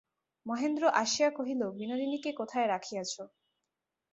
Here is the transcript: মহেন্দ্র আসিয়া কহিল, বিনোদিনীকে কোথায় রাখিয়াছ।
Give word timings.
মহেন্দ্র 0.45 0.83
আসিয়া 1.01 1.29
কহিল, 1.29 1.61
বিনোদিনীকে 1.77 2.31
কোথায় 2.33 2.67
রাখিয়াছ। 2.67 3.13